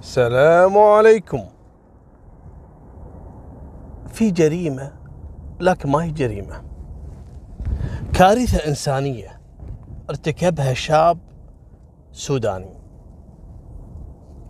السلام 0.00 0.78
عليكم. 0.78 1.44
في 4.06 4.30
جريمة 4.30 4.92
لكن 5.60 5.90
ما 5.90 6.04
هي 6.04 6.10
جريمة. 6.10 6.62
كارثة 8.12 8.68
إنسانية 8.68 9.40
ارتكبها 10.10 10.74
شاب 10.74 11.18
سوداني. 12.12 12.74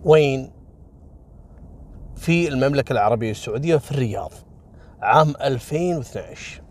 وين؟ 0.05 0.53
في 2.17 2.49
المملكة 2.49 2.93
العربية 2.93 3.31
السعودية 3.31 3.77
في 3.77 3.91
الرياض 3.93 4.33
عام 5.03 5.35
2012 5.41 6.63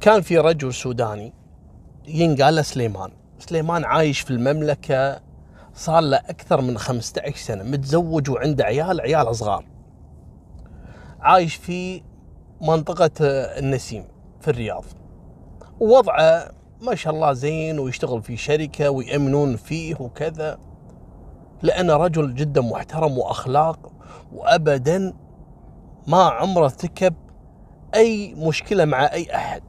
كان 0.00 0.20
في 0.20 0.38
رجل 0.38 0.74
سوداني 0.74 1.32
ينقال 2.08 2.64
سليمان. 2.64 3.10
سليمان 3.38 3.84
عايش 3.84 4.20
في 4.20 4.30
المملكة 4.30 5.31
صار 5.74 6.00
له 6.00 6.16
أكثر 6.16 6.60
من 6.60 6.78
15 6.78 7.36
سنة 7.36 7.62
متزوج 7.62 8.30
وعنده 8.30 8.64
عيال 8.64 9.00
عيال 9.00 9.36
صغار 9.36 9.64
عايش 11.20 11.54
في 11.54 12.02
منطقة 12.60 13.10
النسيم 13.58 14.04
في 14.40 14.48
الرياض. 14.48 14.84
ووضعه 15.80 16.50
ما 16.82 16.94
شاء 16.94 17.14
الله 17.14 17.32
زين 17.32 17.78
ويشتغل 17.78 18.22
في 18.22 18.36
شركة 18.36 18.90
ويأمنون 18.90 19.56
فيه 19.56 19.94
وكذا. 20.00 20.58
لأنه 21.62 21.96
رجل 21.96 22.34
جدا 22.34 22.60
محترم 22.60 23.18
وأخلاق 23.18 23.92
وأبدا 24.32 25.14
ما 26.06 26.22
عمره 26.22 26.64
ارتكب 26.64 27.14
أي 27.94 28.34
مشكلة 28.34 28.84
مع 28.84 29.12
أي 29.12 29.34
أحد. 29.34 29.62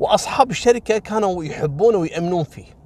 وأصحاب 0.00 0.50
الشركة 0.50 0.98
كانوا 0.98 1.44
يحبونه 1.44 1.98
ويأمنون 1.98 2.44
فيه. 2.44 2.77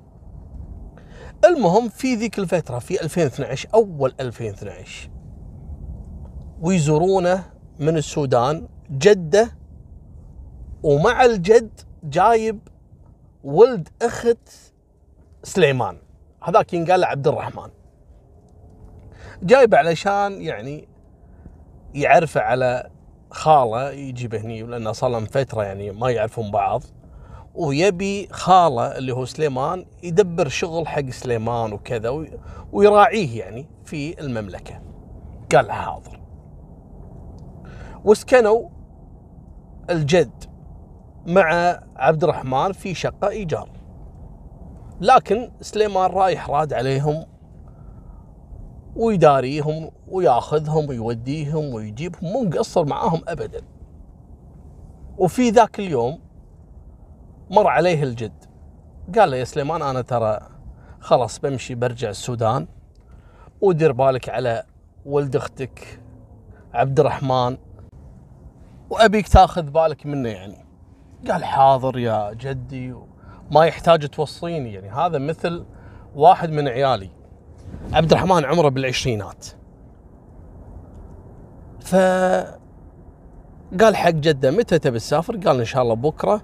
المهم 1.44 1.88
في 1.88 2.14
ذيك 2.14 2.38
الفترة 2.38 2.78
في 2.78 3.02
2012 3.02 3.68
أول 3.74 4.14
2012 4.20 5.10
ويزورونه 6.60 7.44
من 7.80 7.96
السودان 7.96 8.68
جدة 8.90 9.50
ومع 10.82 11.24
الجد 11.24 11.80
جايب 12.04 12.58
ولد 13.44 13.88
أخت 14.02 14.48
سليمان. 15.42 15.98
هذاك 16.42 16.74
ينقال 16.74 17.04
عبد 17.04 17.28
الرحمن. 17.28 17.70
جايب 19.42 19.74
علشان 19.74 20.42
يعني 20.42 20.88
يعرفه 21.94 22.40
على 22.40 22.90
خاله 23.30 23.90
يجيبه 23.90 24.40
هني 24.40 24.62
لأنه 24.62 24.92
صار 24.92 25.10
لهم 25.10 25.24
فترة 25.24 25.64
يعني 25.64 25.90
ما 25.90 26.10
يعرفون 26.10 26.50
بعض. 26.50 26.82
ويبي 27.54 28.28
خاله 28.30 28.98
اللي 28.98 29.12
هو 29.12 29.24
سليمان 29.24 29.86
يدبر 30.02 30.48
شغل 30.48 30.88
حق 30.88 31.10
سليمان 31.10 31.72
وكذا 31.72 32.26
ويراعيه 32.72 33.38
يعني 33.38 33.66
في 33.84 34.20
المملكة. 34.20 34.80
قال 35.54 35.72
حاضر. 35.72 36.20
وسكنوا 38.04 38.68
الجد 39.90 40.44
مع 41.26 41.78
عبد 41.96 42.24
الرحمن 42.24 42.72
في 42.72 42.94
شقة 42.94 43.28
إيجار. 43.28 43.68
لكن 45.00 45.50
سليمان 45.60 46.10
رايح 46.10 46.50
راد 46.50 46.72
عليهم 46.72 47.24
ويداريهم 48.96 49.90
وياخذهم 50.08 50.88
ويوديهم 50.88 51.74
ويجيبهم 51.74 52.32
مو 52.32 52.42
مقصر 52.42 52.84
معاهم 52.84 53.20
ابدا. 53.28 53.62
وفي 55.18 55.50
ذاك 55.50 55.80
اليوم 55.80 56.18
مر 57.50 57.66
عليه 57.66 58.02
الجد. 58.02 58.44
قال 59.18 59.30
له 59.30 59.36
يا 59.36 59.44
سليمان 59.44 59.82
أنا 59.82 60.02
ترى 60.02 60.40
خلاص 61.00 61.38
بمشي 61.38 61.74
برجع 61.74 62.10
السودان. 62.10 62.66
ودير 63.60 63.92
بالك 63.92 64.28
على 64.28 64.62
ولد 65.06 65.36
أختك 65.36 66.00
عبد 66.74 67.00
الرحمن 67.00 67.56
وأبيك 68.90 69.28
تاخذ 69.28 69.62
بالك 69.62 70.06
منه 70.06 70.28
يعني. 70.28 70.64
قال 71.30 71.44
حاضر 71.44 71.98
يا 71.98 72.32
جدي 72.32 72.94
ما 73.50 73.64
يحتاج 73.64 74.08
توصيني. 74.08 74.72
يعني 74.72 74.90
هذا 74.90 75.18
مثل 75.18 75.64
واحد 76.14 76.50
من 76.50 76.68
عيالي. 76.68 77.10
عبد 77.92 78.12
الرحمن 78.12 78.44
عمره 78.44 78.68
بالعشرينات. 78.68 79.46
ف 81.80 81.96
قال 83.80 83.96
حق 83.96 84.10
جده 84.10 84.50
متى 84.50 84.78
تبي 84.78 84.98
تسافر؟ 84.98 85.36
قال 85.36 85.58
إن 85.58 85.64
شاء 85.64 85.82
الله 85.82 85.94
بكرة. 85.94 86.42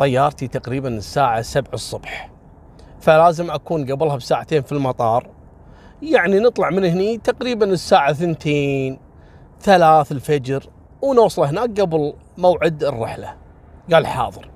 طيارتي 0.00 0.48
تقريبا 0.48 0.88
الساعة 0.88 1.42
7 1.42 1.74
الصبح. 1.74 2.30
فلازم 3.00 3.50
أكون 3.50 3.92
قبلها 3.92 4.16
بساعتين 4.16 4.62
في 4.62 4.72
المطار. 4.72 5.30
يعني 6.02 6.38
نطلع 6.38 6.70
من 6.70 6.84
هني 6.84 7.18
تقريبا 7.18 7.66
الساعة 7.66 8.12
ثنتين 8.12 8.98
ثلاث 9.60 10.12
الفجر 10.12 10.66
ونوصل 11.02 11.44
هناك 11.44 11.80
قبل 11.80 12.14
موعد 12.38 12.84
الرحلة. 12.84 13.36
قال 13.92 14.06
حاضر. 14.06 14.50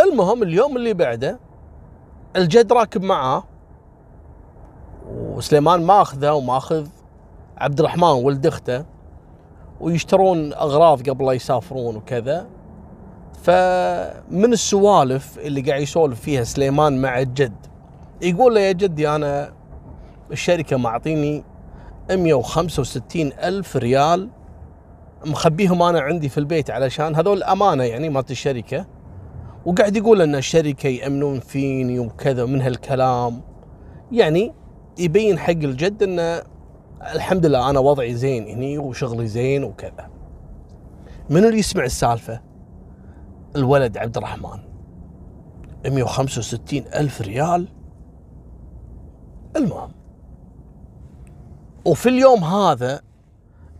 المهم 0.00 0.42
اليوم 0.42 0.76
اللي 0.76 0.94
بعده 0.94 1.38
الجد 2.36 2.72
راكب 2.72 3.02
معاه 3.02 3.44
وسليمان 5.10 5.84
ماخذه 5.84 6.32
وماخذ 6.32 6.86
عبد 7.58 7.80
الرحمن 7.80 8.08
ولد 8.08 8.46
اخته. 8.46 8.97
ويشترون 9.80 10.52
أغراض 10.52 11.10
قبل 11.10 11.26
لا 11.26 11.32
يسافرون 11.32 11.96
وكذا. 11.96 12.46
فمن 13.42 14.52
السوالف 14.52 15.38
اللي 15.38 15.60
قاعد 15.60 15.80
يسولف 15.80 16.20
فيها 16.20 16.44
سليمان 16.44 17.00
مع 17.02 17.20
الجد 17.20 17.66
يقول 18.22 18.54
له 18.54 18.60
يا 18.60 18.72
جدي 18.72 19.08
أنا 19.08 19.52
الشركة 20.32 20.76
معطيني 20.76 21.44
165 22.10 23.32
ألف 23.32 23.76
ريال 23.76 24.28
مخبيهم 25.26 25.82
أنا 25.82 26.00
عندي 26.00 26.28
في 26.28 26.38
البيت 26.38 26.70
علشان 26.70 27.14
هذول 27.16 27.42
امانه 27.42 27.84
يعني 27.84 28.08
مالت 28.08 28.30
الشركة. 28.30 28.86
وقاعد 29.66 29.96
يقول 29.96 30.22
إن 30.22 30.34
الشركة 30.34 30.86
يأمنون 30.86 31.40
فيني 31.40 31.98
وكذا 31.98 32.44
من 32.44 32.60
هالكلام. 32.60 33.40
يعني 34.12 34.54
يبين 34.98 35.38
حق 35.38 35.50
الجد 35.50 36.02
إنه 36.02 36.42
الحمد 37.02 37.46
لله 37.46 37.70
أنا 37.70 37.78
وضعي 37.80 38.14
زين 38.14 38.48
هني 38.48 38.78
وشغلي 38.78 39.26
زين 39.26 39.64
وكذا. 39.64 40.10
من 41.30 41.44
اللي 41.44 41.58
يسمع 41.58 41.84
السالفة؟ 41.84 42.40
الولد 43.56 43.98
عبد 43.98 44.16
الرحمن. 44.16 44.58
165 45.86 46.84
ألف 46.86 47.20
ريال. 47.20 47.68
المهم. 49.56 49.92
وفي 51.84 52.08
اليوم 52.08 52.44
هذا 52.44 53.00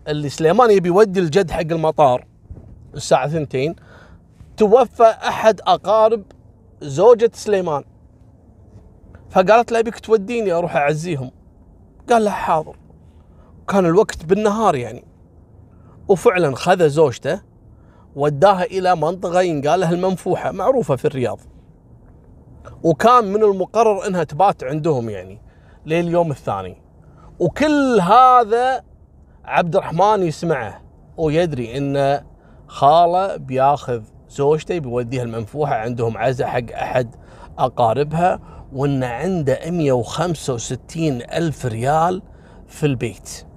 اللي 0.07 0.29
سليمان 0.29 0.71
يبي 0.71 0.87
يودي 0.87 1.19
الجد 1.19 1.51
حق 1.51 1.59
المطار 1.59 2.27
الساعة 2.93 3.27
ثنتين 3.27 3.75
توفى 4.57 5.03
أحد 5.03 5.61
أقارب 5.61 6.23
زوجة 6.81 7.31
سليمان. 7.33 7.83
فقالت 9.29 9.71
له 9.71 9.79
أبيك 9.79 9.99
توديني 9.99 10.51
أروح 10.51 10.75
أعزيهم؟ 10.75 11.31
قال 12.09 12.25
له 12.25 12.31
حاضر. 12.31 12.75
كان 13.69 13.85
الوقت 13.85 14.25
بالنهار 14.25 14.75
يعني. 14.75 15.03
وفعلا 16.07 16.55
خذ 16.55 16.87
زوجته 16.87 17.41
وداها 18.15 18.63
إلى 18.63 18.95
منطقة 18.95 19.41
ينقال 19.41 19.79
لها 19.79 19.91
المنفوحة 19.91 20.51
معروفة 20.51 20.95
في 20.95 21.05
الرياض. 21.05 21.39
وكان 22.83 23.33
من 23.33 23.43
المقرر 23.43 24.07
إنها 24.07 24.23
تبات 24.23 24.63
عندهم 24.63 25.09
يعني 25.09 25.41
لليوم 25.85 26.31
الثاني. 26.31 26.81
وكل 27.39 27.99
هذا 28.01 28.83
عبد 29.45 29.75
الرحمن 29.75 30.23
يسمعه 30.23 30.81
ويدري 31.17 31.77
إن 31.77 32.25
خالة 32.67 33.35
بياخذ 33.35 34.01
زوجته 34.29 34.79
بيوديها 34.79 35.23
المنفوحة 35.23 35.75
عندهم 35.75 36.17
عزة 36.17 36.45
حق 36.45 36.71
أحد 36.73 37.15
أقاربها 37.57 38.39
وإن 38.73 39.03
عنده 39.03 39.59
165 39.71 41.21
ألف 41.21 41.65
ريال 41.65 42.21
في 42.67 42.85
البيت. 42.85 43.48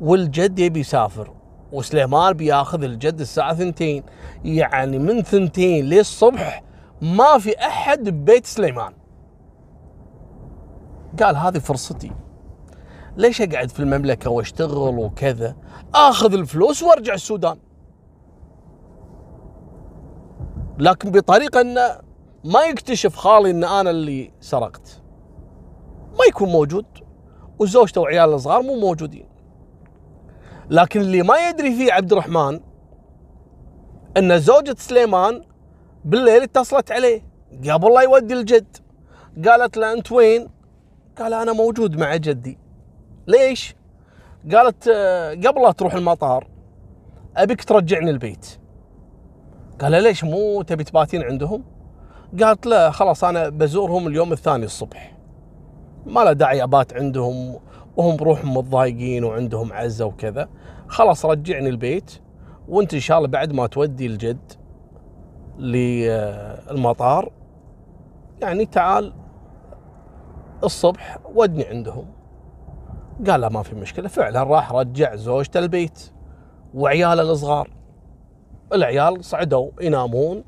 والجد 0.00 0.58
يبي 0.58 0.80
يسافر 0.80 1.32
وسليمان 1.72 2.32
بياخذ 2.32 2.82
الجد 2.82 3.20
الساعة 3.20 3.54
ثنتين. 3.54 4.02
يعني 4.44 4.98
من 4.98 5.22
ثنتين 5.22 5.84
للصبح 5.84 6.62
ما 7.02 7.38
في 7.38 7.58
أحد 7.58 8.08
ببيت 8.08 8.46
سليمان. 8.46 8.92
قال 11.22 11.36
هذه 11.36 11.58
فرصتي. 11.58 12.10
ليش 13.16 13.40
أقعد 13.42 13.70
في 13.70 13.80
المملكة 13.80 14.30
وأشتغل 14.30 14.98
وكذا؟ 14.98 15.56
آخذ 15.94 16.32
الفلوس 16.32 16.82
وأرجع 16.82 17.14
السودان. 17.14 17.58
لكن 20.78 21.10
بطريقة 21.10 21.60
أنه 21.60 22.00
ما 22.44 22.60
يكتشف 22.62 23.16
خالي 23.16 23.50
أن 23.50 23.64
أنا 23.64 23.90
اللي 23.90 24.30
سرقت. 24.40 25.02
ما 26.18 26.24
يكون 26.28 26.48
موجود. 26.48 26.86
وزوجته 27.58 28.00
وعياله 28.00 28.34
الصغار 28.34 28.62
مو 28.62 28.80
موجودين. 28.80 29.27
لكن 30.70 31.00
اللي 31.00 31.22
ما 31.22 31.48
يدري 31.48 31.76
فيه 31.76 31.92
عبد 31.92 32.12
الرحمن 32.12 32.60
إن 34.16 34.38
زوجة 34.38 34.74
سليمان 34.78 35.44
بالليل 36.04 36.42
اتصلت 36.42 36.92
عليه 36.92 37.22
قبل 37.70 37.94
لا 37.94 38.00
يودي 38.00 38.34
الجد 38.34 38.76
قالت 39.46 39.76
له 39.76 39.92
أنت 39.92 40.12
وين؟ 40.12 40.48
قال 41.18 41.34
أنا 41.34 41.52
موجود 41.52 41.96
مع 41.96 42.16
جدي 42.16 42.58
ليش؟ 43.26 43.74
قالت 44.52 44.88
آه، 44.88 45.30
قبل 45.30 45.62
لا 45.62 45.72
تروح 45.72 45.94
المطار 45.94 46.48
أبيك 47.36 47.64
ترجعني 47.64 48.10
البيت 48.10 48.46
قال 49.80 50.02
ليش 50.02 50.24
مو 50.24 50.62
تبي 50.62 50.84
تباتين 50.84 51.22
عندهم؟ 51.22 51.64
قالت 52.42 52.66
لا 52.66 52.90
خلاص 52.90 53.24
أنا 53.24 53.48
بزورهم 53.48 54.06
اليوم 54.06 54.32
الثاني 54.32 54.64
الصبح 54.64 55.16
ما 56.06 56.20
له 56.20 56.32
داعي 56.32 56.62
أبات 56.62 56.92
عندهم 56.92 57.60
وهم 57.98 58.16
بروحهم 58.16 58.56
متضايقين 58.56 59.24
وعندهم 59.24 59.72
عزة 59.72 60.04
وكذا. 60.04 60.48
خلاص 60.88 61.26
رجعني 61.26 61.68
البيت 61.68 62.20
وانت 62.68 62.94
إن 62.94 63.00
شاء 63.00 63.18
الله 63.18 63.28
بعد 63.28 63.52
ما 63.52 63.66
تودي 63.66 64.06
الجد 64.06 64.52
للمطار 65.58 67.32
يعني 68.40 68.66
تعال 68.66 69.12
الصبح 70.64 71.18
ودني 71.34 71.64
عندهم. 71.64 72.06
قال 73.26 73.40
لا 73.40 73.48
ما 73.48 73.62
في 73.62 73.74
مشكلة 73.74 74.08
فعلا 74.08 74.42
راح 74.42 74.72
رجع 74.72 75.14
زوجته 75.14 75.58
البيت 75.58 76.12
وعياله 76.74 77.22
الصغار. 77.22 77.70
العيال 78.72 79.24
صعدوا 79.24 79.70
ينامون 79.80 80.44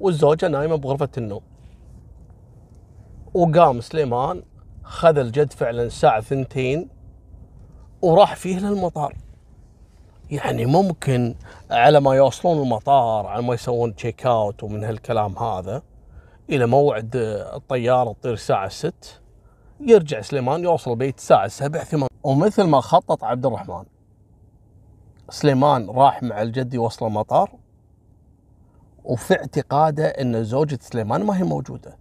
والزوجة 0.00 0.48
نايمة 0.48 0.76
بغرفة 0.76 1.08
النوم. 1.18 1.42
وقام 3.34 3.80
سليمان 3.80 4.42
خذ 4.90 5.18
الجد 5.18 5.52
فعلا 5.52 5.82
الساعة 5.82 6.20
ثنتين 6.20 6.88
وراح 8.02 8.36
فيه 8.36 8.58
للمطار. 8.58 9.16
يعني 10.30 10.66
ممكن 10.66 11.34
على 11.70 12.00
ما 12.00 12.14
يوصلون 12.14 12.62
المطار 12.62 13.26
على 13.26 13.42
ما 13.42 13.54
يسوون 13.54 13.94
check 13.94 14.26
out 14.26 14.62
ومن 14.62 14.84
هالكلام 14.84 15.38
هذا 15.38 15.82
إلى 16.50 16.66
موعد 16.66 17.10
الطيارة 17.54 18.12
تطير 18.12 18.32
الساعة 18.32 18.68
6 18.68 18.92
يرجع 19.80 20.20
سليمان 20.20 20.62
يوصل 20.62 20.90
البيت 20.90 21.18
الساعة 21.18 21.48
7 21.48 21.84
8 21.84 22.06
ومثل 22.22 22.62
ما 22.62 22.80
خطط 22.80 23.24
عبد 23.24 23.46
الرحمن 23.46 23.84
سليمان 25.30 25.90
راح 25.90 26.22
مع 26.22 26.42
الجد 26.42 26.74
يوصل 26.74 27.06
المطار 27.06 27.50
وفي 29.04 29.34
اعتقاده 29.34 30.06
إن 30.06 30.44
زوجة 30.44 30.78
سليمان 30.82 31.22
ما 31.22 31.38
هي 31.38 31.42
موجودة. 31.42 31.96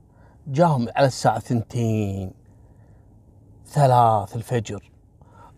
جاهم 0.47 0.87
على 0.95 1.07
الساعة 1.07 1.39
ثنتين 1.39 2.38
ثلاث 3.69 4.35
الفجر 4.35 4.91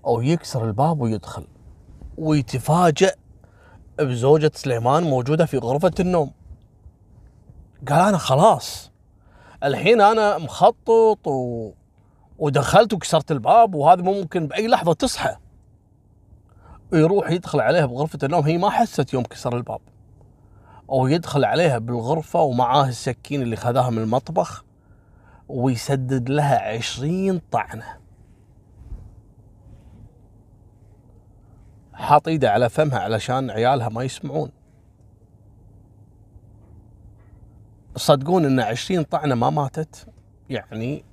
أو 0.05 0.21
يكسر 0.21 0.65
الباب 0.65 1.01
ويدخل. 1.01 1.47
ويتفاجأ 2.17 3.15
بزوجة 3.99 4.51
سليمان 4.55 5.03
موجودة 5.03 5.45
في 5.45 5.57
غرفة 5.57 5.91
النوم. 5.99 6.31
قال 7.89 7.99
أنا 8.07 8.17
خلاص 8.17 8.91
الحين 9.63 10.01
أنا 10.01 10.37
مخطط 10.37 11.27
و... 11.27 11.71
ودخلت 12.39 12.93
وكسرت 12.93 13.31
الباب 13.31 13.75
وهذا 13.75 14.01
ممكن 14.01 14.47
بأي 14.47 14.67
لحظة 14.67 14.93
تصحى. 14.93 15.35
ويروح 16.93 17.31
يدخل 17.31 17.59
عليها 17.59 17.85
بغرفة 17.85 18.19
النوم 18.23 18.43
هي 18.43 18.57
ما 18.57 18.69
حست 18.69 19.13
يوم 19.13 19.23
كسر 19.23 19.57
الباب. 19.57 19.81
أو 20.89 21.07
يدخل 21.07 21.45
عليها 21.45 21.77
بالغرفة 21.77 22.41
ومعاه 22.41 22.87
السكين 22.87 23.41
اللي 23.41 23.55
خذاها 23.55 23.89
من 23.89 23.97
المطبخ. 23.97 24.63
ويسدد 25.51 26.29
لها 26.29 26.75
عشرين 26.75 27.41
طعنة. 27.51 27.97
حاط 31.93 32.27
إيده 32.27 32.51
على 32.51 32.69
فمها 32.69 32.99
علشان 32.99 33.49
عيالها 33.49 33.89
ما 33.89 34.03
يسمعون. 34.03 34.51
صدقون 37.95 38.45
إن 38.45 38.59
عشرين 38.59 39.03
طعنة 39.03 39.35
ما 39.35 39.49
ماتت. 39.49 40.07
يعني 40.49 41.05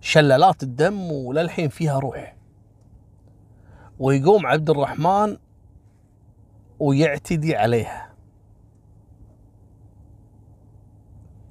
شلالات 0.00 0.62
الدم 0.62 1.12
وللحين 1.12 1.68
فيها 1.68 1.98
روح. 1.98 2.36
ويقوم 3.98 4.46
عبد 4.46 4.70
الرحمن 4.70 5.36
ويعتدي 6.78 7.56
عليها. 7.56 8.14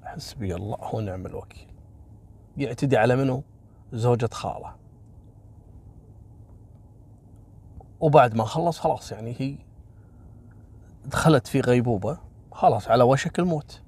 حسبي 0.04 0.56
الله 0.56 0.96
ونعم 0.96 1.26
الوكيل. 1.26 1.77
يعتدي 2.58 2.98
على 2.98 3.16
منه 3.16 3.44
زوجة 3.94 4.30
خالة. 4.32 4.76
وبعد 8.00 8.36
ما 8.36 8.44
خلص 8.44 8.80
خلاص 8.80 9.12
يعني 9.12 9.36
هي 9.40 9.58
دخلت 11.06 11.48
في 11.48 11.62
غيبوبة 11.62 12.18
خلاص 12.52 12.88
على 12.88 13.04
وشك 13.04 13.40
الموت. 13.40 13.82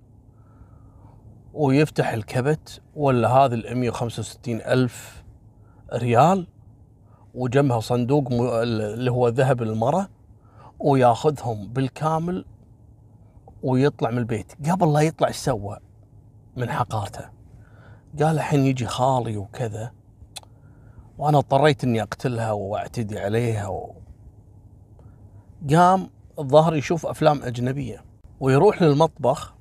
ويفتح 1.54 2.10
الكبت 2.10 2.82
ولا 2.96 3.30
هذه 3.30 3.54
ال 3.54 3.78
165 3.78 4.56
ألف 4.56 5.24
ريال 5.94 6.48
وجنبها 7.34 7.80
صندوق 7.80 8.28
اللي 8.32 9.12
هو 9.12 9.28
ذهب 9.28 9.62
المرة 9.62 10.10
وياخذهم 10.80 11.68
بالكامل 11.68 12.46
ويطلع 13.64 14.10
من 14.10 14.18
البيت. 14.18 14.70
قبل 14.70 14.94
لا 14.94 15.00
يطلع 15.00 15.28
إيش 15.28 15.36
سوى 15.36 15.78
من 16.58 16.70
حقارته؟ 16.70 17.39
قال 18.18 18.36
الحين 18.36 18.66
يجي 18.66 18.86
خالي 18.86 19.38
وكذا 19.38 19.92
وأنا 21.18 21.38
اضطريت 21.38 21.84
إني 21.84 22.02
أقتلها 22.02 22.52
وأعتدي 22.52 23.20
عليها 23.20 23.68
و... 23.68 23.96
قام 25.70 26.10
الظاهر 26.40 26.76
يشوف 26.76 27.06
أفلام 27.06 27.44
أجنبية 27.44 28.04
ويروح 28.40 28.82
للمطبخ 28.82 29.54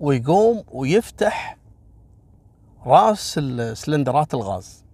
ويقوم 0.00 0.64
ويفتح 0.72 1.58
رأس 2.86 3.38
السلندرات 3.38 4.34
الغاز. 4.34 4.84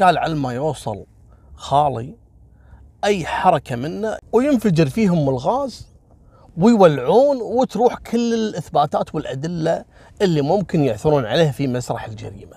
قال 0.00 0.18
على 0.18 0.34
ما 0.34 0.52
يوصل 0.52 1.06
خالي 1.54 2.16
أي 3.04 3.26
حركة 3.26 3.76
منه 3.76 4.18
وينفجر 4.32 4.88
فيهم 4.88 5.28
الغاز 5.28 5.88
ويولعون 6.58 7.36
وتروح 7.42 7.94
كل 7.98 8.34
الإثباتات 8.34 9.14
والأدلة 9.14 9.84
اللي 10.22 10.42
ممكن 10.42 10.84
يعثرون 10.84 11.26
عليها 11.26 11.52
في 11.52 11.66
مسرح 11.66 12.04
الجريمة. 12.04 12.56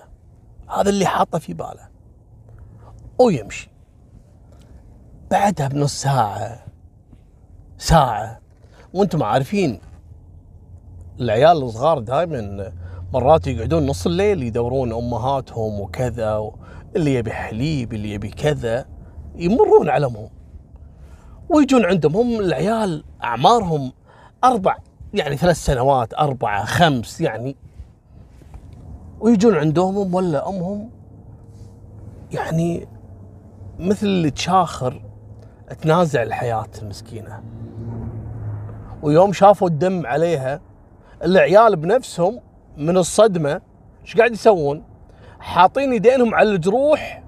هذا 0.68 0.90
اللي 0.90 1.06
حاطه 1.06 1.38
في 1.38 1.54
باله. 1.54 1.88
ويمشي. 3.18 3.70
بعدها 5.30 5.68
بنص 5.68 6.02
ساعة 6.02 6.64
ساعة. 7.78 8.40
وأنتم 8.94 9.22
عارفين 9.22 9.80
العيال 11.20 11.62
الصغار 11.62 11.98
دائما 11.98 12.72
مرات 13.12 13.46
يقعدون 13.46 13.86
نص 13.86 14.06
الليل 14.06 14.42
يدورون 14.42 14.92
أمهاتهم 14.92 15.80
وكذا 15.80 16.50
اللي 16.96 17.14
يبي 17.14 17.32
حليب 17.32 17.92
اللي 17.92 18.12
يبي 18.12 18.28
كذا 18.28 18.86
يمرون 19.34 19.88
على 19.88 20.06
امهم 20.06 20.30
ويجون 21.52 21.84
عندهم 21.84 22.16
هم 22.16 22.40
العيال 22.40 23.04
أعمارهم 23.24 23.92
أربع 24.44 24.76
يعني 25.14 25.36
ثلاث 25.36 25.56
سنوات 25.56 26.14
أربعة 26.14 26.64
خمس 26.64 27.20
يعني 27.20 27.56
ويجون 29.20 29.56
عندهم 29.56 30.14
ولا 30.14 30.48
أمهم 30.48 30.90
يعني 32.32 32.88
مثل 33.78 34.06
اللي 34.06 34.30
تشاخر 34.30 35.02
تنازع 35.80 36.22
الحياة 36.22 36.70
المسكينة 36.82 37.42
ويوم 39.02 39.32
شافوا 39.32 39.68
الدم 39.68 40.06
عليها 40.06 40.60
العيال 41.24 41.76
بنفسهم 41.76 42.40
من 42.76 42.96
الصدمة 42.96 43.60
إيش 44.02 44.16
قاعد 44.16 44.32
يسوون؟ 44.32 44.84
حاطين 45.40 45.92
يدينهم 45.92 46.34
على 46.34 46.50
الجروح 46.50 47.22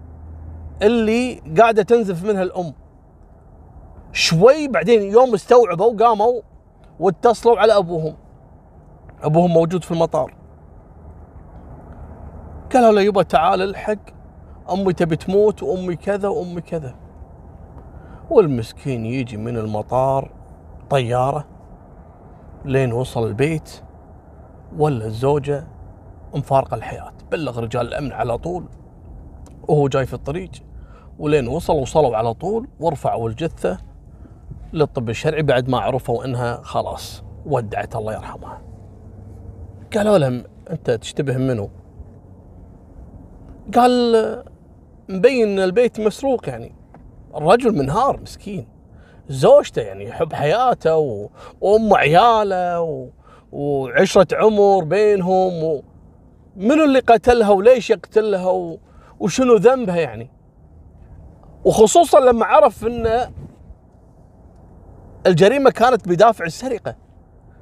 اللي 0.83 1.43
قاعدة 1.59 1.83
تنزف 1.83 2.25
منها 2.25 2.43
الأم 2.43 2.75
شوي 4.15 4.69
بعدين 4.69 5.03
يوم 5.03 5.35
استوعبوا 5.35 5.97
قاموا 5.97 6.41
واتصلوا 7.01 7.59
على 7.59 7.77
أبوهم. 7.77 8.15
أبوهم 9.23 9.51
موجود 9.51 9.85
في 9.85 9.91
المطار. 9.91 10.35
قالوا 12.73 12.93
له 12.93 13.01
يبا 13.01 13.23
تعال 13.23 13.63
الحق 13.63 13.99
أمي 14.73 14.93
تبي 14.93 15.17
تموت 15.17 15.63
وأمي 15.63 15.97
كذا 15.97 16.29
وأمي 16.29 16.61
كذا. 16.61 16.95
والمسكين 18.31 19.07
يجي 19.07 19.37
من 19.37 19.57
المطار 19.57 20.31
طيارة 20.91 21.45
لين 22.65 22.93
وصل 22.93 23.27
البيت 23.27 23.83
ولا 24.79 25.07
الزوجة 25.07 25.67
مفارقة 26.35 26.75
الحياة. 26.75 27.13
بلغ 27.33 27.61
رجال 27.61 27.89
الأمن 27.89 28.13
على 28.13 28.39
طول 28.39 28.65
وهو 29.69 29.89
جاي 29.89 30.07
في 30.07 30.15
الطريق. 30.15 30.51
ولين 31.19 31.49
وصل 31.49 31.73
وصلوا 31.73 32.17
على 32.17 32.35
طول 32.35 32.69
ورفعوا 32.81 33.29
الجثة. 33.29 33.94
للطب 34.75 35.11
الشرعي 35.11 35.43
بعد 35.43 35.69
ما 35.69 35.79
عرفوا 35.79 36.25
إنها 36.25 36.61
خلاص 36.63 37.23
ودعت 37.47 37.97
الله 37.97 38.13
يرحمها. 38.13 38.63
قالوا 39.97 40.19
لهم 40.19 40.45
أنت 40.71 40.91
تشتبه 40.91 41.37
منو؟ 41.37 41.71
قال 43.75 44.45
مبين 45.09 45.59
البيت 45.59 46.01
مسروق 46.01 46.49
يعني 46.49 46.75
الرجل 47.37 47.79
منهار 47.79 48.21
مسكين 48.21 48.67
زوجته 49.29 49.83
يعني 49.83 50.05
يحب 50.05 50.33
حياته 50.33 51.29
وأم 51.61 51.95
عياله 51.95 52.81
و... 52.81 53.09
وعشرة 53.53 54.27
عمر 54.37 54.85
بينهم 54.85 55.65
و... 55.65 55.83
منو 56.57 56.85
اللي 56.85 56.99
قتلها 56.99 57.51
وليش 57.51 57.91
يقتلها 57.91 58.51
و... 58.51 58.79
وشنو 59.21 59.57
ذنبها 59.57 59.97
يعني 59.97 60.31
وخصوصا 61.65 62.21
لما 62.21 62.45
عرف 62.47 62.87
إن 62.87 63.31
الجريمة 65.27 65.71
كانت 65.71 66.09
بدافع 66.09 66.45
السرقه 66.45 66.97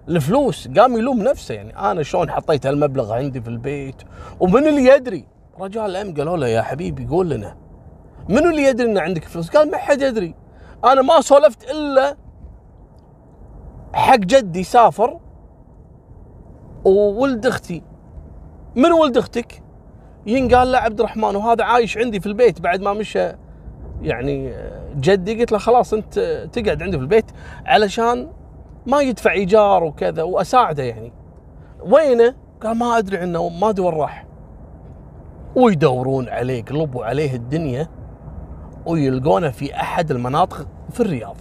الفلوس 0.09 0.69
قام 0.69 0.97
يلوم 0.97 1.23
نفسه 1.23 1.55
يعني 1.55 1.79
أنا 1.79 2.03
شلون 2.03 2.31
حطيت 2.31 2.67
هالمبلغ 2.67 3.13
عندي 3.13 3.41
في 3.41 3.49
البيت؟ 3.49 4.03
ومن 4.41 4.67
اللي 4.67 4.85
يدري؟ 4.85 5.25
رجال 5.61 5.91
الامن 5.91 6.15
قالوا 6.15 6.37
له 6.37 6.47
يا 6.47 6.63
حبيبي 6.63 7.07
قول 7.07 7.31
لنا. 7.31 7.57
منو 8.29 8.51
اللي 8.51 8.63
يدري 8.63 8.91
إن 8.91 8.99
عندك 8.99 9.25
فلوس؟ 9.25 9.51
قال 9.51 9.71
ما 9.71 9.77
حد 9.77 10.03
يدري. 10.03 10.35
أنا 10.85 11.03
ما 11.03 11.21
سولفت 11.21 11.71
إلا 11.71 12.17
حق 13.93 14.19
جدي 14.19 14.63
سافر 14.63 15.21
وولد 16.85 17.47
أختي. 17.47 17.83
من 18.77 18.93
ولد 18.93 19.17
أختك؟ 19.17 19.63
ينقال 20.27 20.73
له 20.73 20.79
عبد 20.79 21.01
الرحمن 21.01 21.37
وهذا 21.37 21.65
عايش 21.65 21.99
عندي 21.99 22.21
في 22.21 22.27
البيت 22.27 22.61
بعد 22.61 22.81
ما 22.81 22.93
مشى 22.93 23.33
يعني 24.03 24.53
جدي 24.97 25.41
قلت 25.41 25.53
له 25.53 25.59
خلاص 25.59 25.95
انت 25.95 26.19
تقعد 26.53 26.83
عندي 26.83 26.97
في 26.97 27.03
البيت 27.03 27.31
علشان 27.67 28.29
ما 28.87 29.01
يدفع 29.01 29.33
إيجار 29.33 29.85
وكذا 29.85 30.23
وأساعده 30.23 30.83
يعني. 30.83 31.13
وينه؟ 31.81 32.35
قال 32.63 32.79
ما 32.79 32.99
أدري 32.99 33.17
عنه 33.17 33.49
ما 33.49 33.69
أدري 33.69 33.87
وين 33.87 33.95
راح. 33.95 34.27
ويدورون 35.57 36.29
عليه 36.29 36.65
قلبوا 36.65 37.05
عليه 37.05 37.35
الدنيا 37.35 37.89
ويلقونه 38.87 39.51
في 39.51 39.75
أحد 39.75 40.11
المناطق 40.11 40.67
في 40.91 41.01
الرياض. 41.01 41.37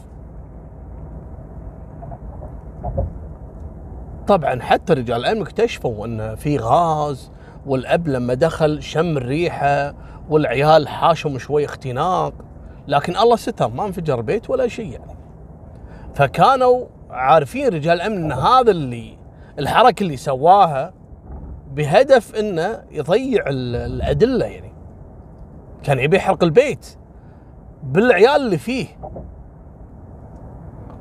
طبعا 4.27 4.61
حتى 4.61 4.93
رجال 4.93 5.19
الأمن 5.19 5.41
اكتشفوا 5.41 6.05
إن 6.05 6.35
في 6.35 6.57
غاز 6.57 7.31
والأب 7.65 8.07
لما 8.07 8.33
دخل 8.33 8.83
شم 8.83 9.17
الريحة 9.17 9.93
والعيال 10.29 10.87
حاشهم 10.87 11.37
شوي 11.37 11.65
اختناق. 11.65 12.33
لكن 12.87 13.17
الله 13.17 13.35
ستر 13.35 13.67
ما 13.67 13.85
انفجر 13.85 14.21
بيت 14.21 14.49
ولا 14.49 14.67
شيء 14.67 14.91
يعني. 14.91 15.15
فكانوا 16.15 16.85
عارفين 17.09 17.67
رجال 17.67 18.01
الأمن 18.01 18.17
إن 18.17 18.31
هذا 18.31 18.71
اللي 18.71 19.17
الحركة 19.59 20.03
اللي 20.03 20.17
سواها 20.17 20.93
بهدف 21.73 22.35
إنه 22.35 22.83
يضيع 22.91 23.43
الأدلة 23.47 24.45
يعني. 24.45 24.73
كان 25.83 25.99
يبي 25.99 26.17
يحرق 26.17 26.43
البيت 26.43 26.97
بالعيال 27.83 28.41
اللي 28.41 28.57
فيه. 28.57 28.87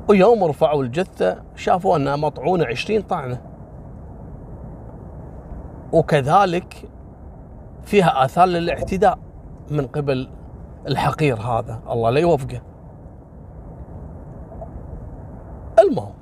ويوم 0.09 0.43
رفعوا 0.43 0.83
الجثة 0.83 1.43
شافوا 1.55 1.95
أنها 1.95 2.15
مطعونة 2.15 2.65
20 2.65 3.01
طعنة. 3.01 3.41
وكذلك 5.91 6.75
فيها 7.85 8.25
آثار 8.25 8.45
للاعتداء 8.45 9.19
من 9.71 9.87
قبل 9.87 10.29
الحقير 10.87 11.39
هذا. 11.39 11.79
الله 11.89 12.09
لا 12.09 12.19
يوفقه. 12.19 12.61
المهم 15.79 16.13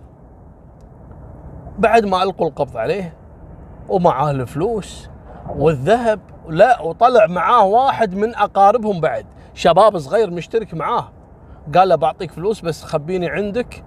بعد 1.79 2.05
ما 2.05 2.23
ألقوا 2.23 2.47
القبض 2.47 2.77
عليه 2.77 3.13
ومعاه 3.89 4.31
الفلوس 4.31 5.09
والذهب 5.49 6.19
لا 6.49 6.81
وطلع 6.81 7.27
معاه 7.27 7.65
واحد 7.65 8.15
من 8.15 8.35
أقاربهم 8.35 9.01
بعد. 9.01 9.25
شباب 9.53 9.97
صغير 9.97 10.31
مشترك 10.31 10.73
معاه. 10.73 11.09
قال 11.75 11.89
له 11.89 11.95
بعطيك 11.95 12.31
فلوس 12.31 12.61
بس 12.61 12.83
خبيني 12.83 13.29
عندك. 13.29 13.83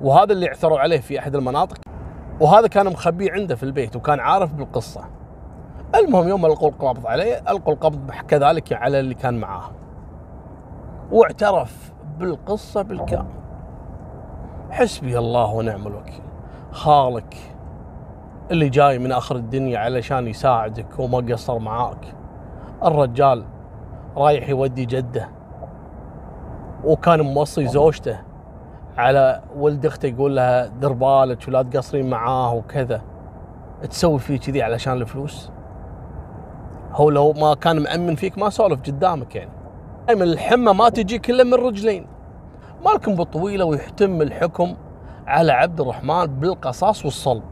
وهذا 0.00 0.32
اللي 0.32 0.48
اعثروا 0.48 0.78
عليه 0.78 1.00
في 1.00 1.18
أحد 1.18 1.34
المناطق. 1.34 1.78
وهذا 2.40 2.66
كان 2.66 2.86
مخبيه 2.86 3.32
عنده 3.32 3.56
في 3.56 3.62
البيت 3.62 3.96
وكان 3.96 4.20
عارف 4.20 4.52
بالقصة. 4.52 5.04
المهم 5.94 6.28
يوم 6.28 6.46
ألقوا 6.46 6.68
القبض 6.68 7.06
عليه 7.06 7.42
ألقوا 7.48 7.74
القبض 7.74 8.10
كذلك 8.28 8.72
على 8.72 9.00
اللي 9.00 9.14
كان 9.14 9.40
معاه. 9.40 9.70
واعترف 11.12 11.92
بالقصة 12.18 12.82
بالكامل 12.82 13.34
حسبي 14.70 15.18
الله 15.18 15.54
ونعم 15.54 15.86
الوكيل. 15.86 16.22
خالك 16.70 17.36
اللي 18.50 18.68
جاي 18.68 18.98
من 18.98 19.12
آخر 19.12 19.36
الدنيا 19.36 19.78
علشان 19.78 20.26
يساعدك 20.28 20.98
وما 20.98 21.18
قصر 21.18 21.58
معاك. 21.58 22.14
الرجال 22.84 23.44
رايح 24.16 24.48
يودي 24.48 24.84
جده. 24.84 25.28
وكان 26.84 27.20
موصي 27.20 27.66
زوجته 27.66 28.18
على 28.96 29.42
ولد 29.56 29.86
أخته 29.86 30.06
يقول 30.06 30.36
لها 30.36 30.66
دير 30.66 30.92
بالك 30.92 31.48
ولا 31.48 31.62
تقصرين 31.62 32.10
معاه 32.10 32.54
وكذا. 32.54 33.02
تسوي 33.90 34.18
فيه 34.18 34.38
كذي 34.38 34.62
علشان 34.62 34.92
الفلوس. 34.92 35.50
هو 36.92 37.10
لو 37.10 37.32
ما 37.32 37.54
كان 37.54 37.82
مأمن 37.82 38.14
فيك 38.14 38.38
ما 38.38 38.50
سولف 38.50 38.80
قدامك 38.80 39.36
يعني. 39.36 39.50
دائما 40.06 40.24
الحمى 40.24 40.72
ما 40.72 40.88
تجي 40.88 41.18
كلها 41.18 41.44
من 41.44 41.54
رجلين. 41.54 42.06
مالكم 42.84 43.14
بالطويلة 43.14 43.64
ويحتم 43.64 44.22
الحكم 44.22 44.74
على 45.26 45.52
عبد 45.52 45.80
الرحمن 45.80 46.26
بالقصاص 46.26 47.04
والصلب. 47.04 47.42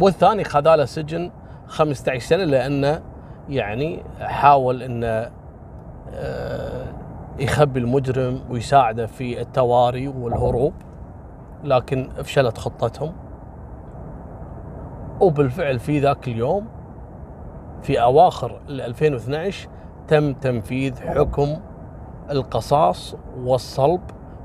والثاني 0.00 0.44
خذاله 0.44 0.84
سجن 0.84 1.30
15 1.66 2.26
سنة 2.26 2.44
لأنه 2.44 3.02
يعني 3.48 4.02
حاول 4.20 4.82
أنه 4.82 5.30
آه، 6.10 6.86
يخبي 7.38 7.80
المجرم 7.80 8.40
ويساعده 8.50 9.06
في 9.06 9.40
التواري 9.40 10.08
والهروب 10.08 10.72
لكن 11.64 12.08
فشلت 12.22 12.58
خطتهم. 12.58 13.12
وبالفعل 15.20 15.78
في 15.78 15.98
ذاك 15.98 16.28
اليوم 16.28 16.66
في 17.82 18.02
أواخر 18.02 18.60
2012 18.68 19.68
تم 20.08 20.32
تنفيذ 20.32 21.00
حكم 21.00 21.56
القصاص 22.30 23.16
والصلب 23.44 24.00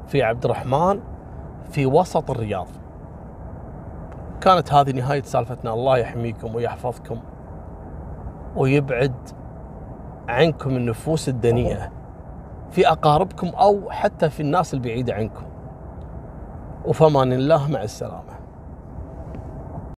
في 0.08 0.24
عبد 0.24 0.46
الرحمن 0.46 1.00
في 1.72 1.86
وسط 1.86 2.32
الرياض. 2.32 2.68
كانت 4.42 4.74
هذه 4.74 4.92
نهاية 4.92 5.22
سالفتنا. 5.22 5.74
الله 5.74 5.98
يحميكم 5.98 6.56
ويحفظكم 6.56 7.20
ويبعد 8.56 9.14
عنكم 10.28 10.70
النفوس 10.70 11.30
الدنيئة 11.30 11.92
في 12.72 12.88
أقاربكم 12.88 13.48
أو 13.48 13.90
حتى 13.90 14.30
في 14.30 14.40
الناس 14.40 14.74
البعيدة 14.74 15.14
عنكم. 15.14 15.46
وفمان 16.86 17.34
الله 17.34 17.72
مع 17.72 17.84
السلامة. 17.84 18.43